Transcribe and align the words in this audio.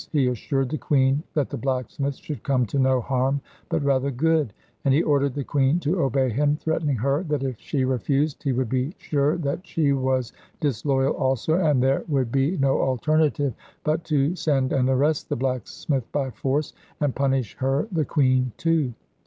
He 0.11 0.25
assured 0.25 0.69
the 0.69 0.79
queen 0.79 1.21
that 1.35 1.51
the 1.51 1.57
blacksmith 1.59 2.15
should 2.15 2.41
come 2.41 2.65
to 2.65 2.79
no 2.79 3.01
harm, 3.01 3.39
but 3.69 3.83
rather 3.83 4.09
good; 4.09 4.51
and 4.83 4.95
he 4.95 5.03
ordered 5.03 5.35
the 5.35 5.43
queen 5.43 5.79
to 5.81 6.01
obey 6.01 6.31
him, 6.31 6.55
threatening 6.55 6.95
her 6.95 7.21
that 7.25 7.43
if 7.43 7.59
she 7.59 7.85
refused 7.85 8.41
he 8.41 8.51
would 8.51 8.67
be 8.67 8.95
sure 8.97 9.37
that 9.37 9.63
she 9.67 9.93
was 9.93 10.33
disloyal 10.59 11.13
also, 11.13 11.53
and 11.53 11.83
there 11.83 12.03
would 12.07 12.31
be 12.31 12.57
no 12.57 12.81
alternative 12.81 13.53
but 13.83 14.03
to 14.05 14.35
send 14.35 14.73
and 14.73 14.89
arrest 14.89 15.29
the 15.29 15.35
blacksmith 15.35 16.11
by 16.11 16.31
force, 16.31 16.73
and 16.99 17.13
punish 17.13 17.55
her, 17.57 17.87
the 17.91 18.03
queen, 18.05 18.51
too. 18.57 18.95